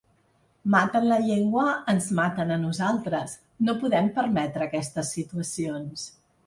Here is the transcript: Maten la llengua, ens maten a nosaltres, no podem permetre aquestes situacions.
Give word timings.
Maten 0.75 1.05
la 1.11 1.19
llengua, 1.25 1.65
ens 1.93 2.09
maten 2.21 2.55
a 2.57 2.59
nosaltres, 2.65 3.39
no 3.69 3.79
podem 3.85 4.13
permetre 4.21 4.69
aquestes 4.71 5.15
situacions. 5.19 6.13